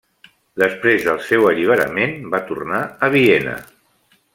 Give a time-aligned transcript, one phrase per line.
[0.63, 3.59] Després del seu alliberament va tornar a Viena.